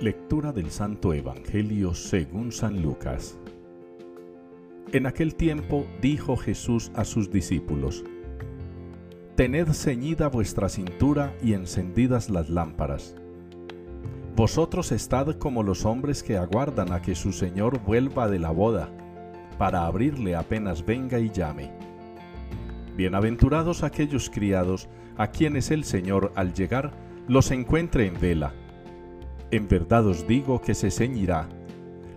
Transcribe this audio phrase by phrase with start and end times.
[0.00, 3.38] Lectura del Santo Evangelio según San Lucas.
[4.92, 8.02] En aquel tiempo dijo Jesús a sus discípulos,
[9.36, 13.14] Tened ceñida vuestra cintura y encendidas las lámparas.
[14.36, 18.88] Vosotros estad como los hombres que aguardan a que su Señor vuelva de la boda,
[19.58, 21.72] para abrirle apenas venga y llame.
[22.96, 24.88] Bienaventurados aquellos criados
[25.18, 26.90] a quienes el Señor al llegar
[27.28, 28.54] los encuentre en vela
[29.50, 31.48] en verdad os digo que se ceñirá,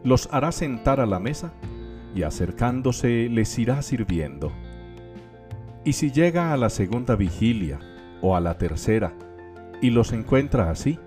[0.03, 1.53] los hará sentar a la mesa
[2.15, 4.51] y acercándose les irá sirviendo.
[5.83, 7.79] Y si llega a la segunda vigilia
[8.21, 9.13] o a la tercera
[9.81, 10.99] y los encuentra así,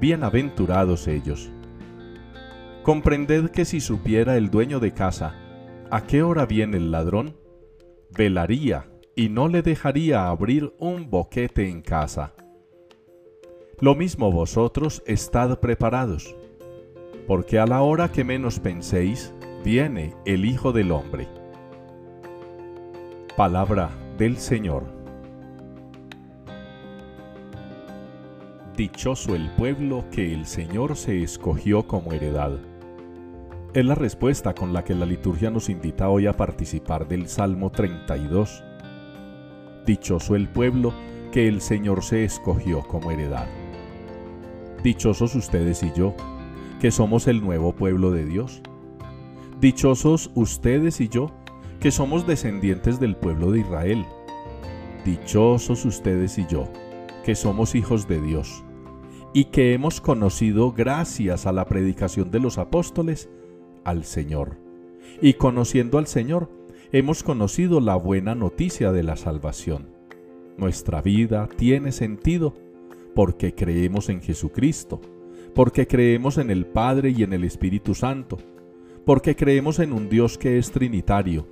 [0.00, 1.50] bienaventurados ellos.
[2.82, 5.36] Comprended que si supiera el dueño de casa
[5.90, 7.36] a qué hora viene el ladrón,
[8.16, 12.32] velaría y no le dejaría abrir un boquete en casa.
[13.82, 16.36] Lo mismo vosotros estad preparados,
[17.26, 21.26] porque a la hora que menos penséis, viene el Hijo del Hombre.
[23.36, 24.84] Palabra del Señor.
[28.76, 32.52] Dichoso el pueblo que el Señor se escogió como heredad.
[33.74, 37.72] Es la respuesta con la que la liturgia nos invita hoy a participar del Salmo
[37.72, 38.62] 32.
[39.84, 40.94] Dichoso el pueblo
[41.32, 43.48] que el Señor se escogió como heredad.
[44.82, 46.14] Dichosos ustedes y yo,
[46.80, 48.62] que somos el nuevo pueblo de Dios.
[49.60, 51.30] Dichosos ustedes y yo,
[51.78, 54.04] que somos descendientes del pueblo de Israel.
[55.04, 56.68] Dichosos ustedes y yo,
[57.24, 58.64] que somos hijos de Dios,
[59.32, 63.30] y que hemos conocido, gracias a la predicación de los apóstoles,
[63.84, 64.58] al Señor.
[65.20, 66.50] Y conociendo al Señor,
[66.90, 69.86] hemos conocido la buena noticia de la salvación.
[70.56, 72.54] Nuestra vida tiene sentido
[73.14, 75.00] porque creemos en Jesucristo,
[75.54, 78.38] porque creemos en el Padre y en el Espíritu Santo,
[79.04, 81.46] porque creemos en un Dios que es trinitario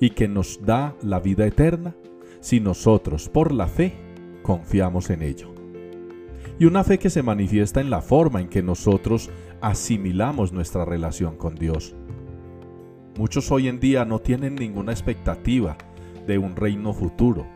[0.00, 1.94] y que nos da la vida eterna
[2.40, 3.94] si nosotros por la fe
[4.42, 5.54] confiamos en ello.
[6.58, 11.36] Y una fe que se manifiesta en la forma en que nosotros asimilamos nuestra relación
[11.36, 11.96] con Dios.
[13.16, 15.76] Muchos hoy en día no tienen ninguna expectativa
[16.26, 17.46] de un reino futuro,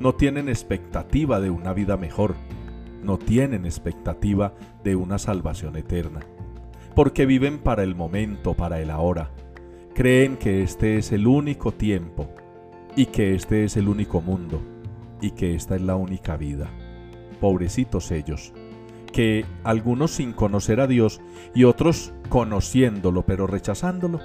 [0.00, 2.36] no tienen expectativa de una vida mejor,
[3.02, 4.54] no tienen expectativa
[4.84, 6.20] de una salvación eterna,
[6.94, 9.30] porque viven para el momento, para el ahora.
[9.94, 12.30] Creen que este es el único tiempo
[12.96, 14.60] y que este es el único mundo
[15.20, 16.70] y que esta es la única vida.
[17.40, 18.52] Pobrecitos ellos,
[19.12, 21.20] que algunos sin conocer a Dios
[21.54, 24.20] y otros conociéndolo pero rechazándolo,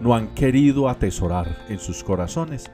[0.00, 2.70] no han querido atesorar en sus corazones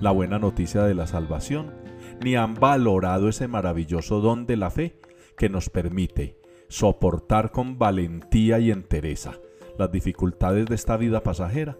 [0.00, 1.83] la buena noticia de la salvación
[2.22, 4.96] ni han valorado ese maravilloso don de la fe
[5.36, 6.36] que nos permite
[6.68, 9.38] soportar con valentía y entereza
[9.78, 11.76] las dificultades de esta vida pasajera,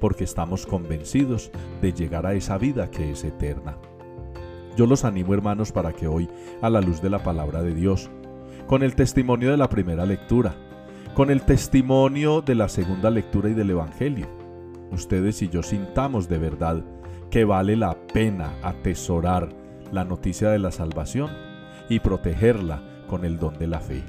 [0.00, 1.50] porque estamos convencidos
[1.80, 3.78] de llegar a esa vida que es eterna.
[4.76, 6.28] Yo los animo hermanos para que hoy,
[6.60, 8.10] a la luz de la palabra de Dios,
[8.66, 10.54] con el testimonio de la primera lectura,
[11.14, 14.26] con el testimonio de la segunda lectura y del Evangelio,
[14.90, 16.84] ustedes y yo sintamos de verdad
[17.30, 19.63] que vale la pena atesorar
[19.94, 21.30] la noticia de la salvación
[21.88, 24.02] y protegerla con el don de la fe.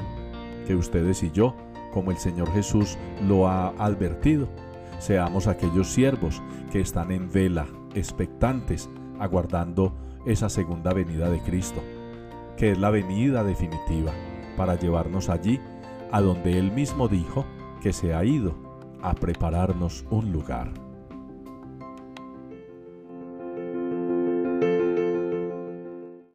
[0.66, 1.56] Que ustedes y yo,
[1.94, 2.98] como el Señor Jesús
[3.28, 4.50] lo ha advertido,
[4.98, 6.42] seamos aquellos siervos
[6.72, 9.94] que están en vela, expectantes, aguardando
[10.26, 11.82] esa segunda venida de Cristo,
[12.58, 14.12] que es la venida definitiva
[14.58, 15.60] para llevarnos allí
[16.12, 17.46] a donde Él mismo dijo
[17.82, 18.56] que se ha ido
[19.04, 20.85] a prepararnos un lugar.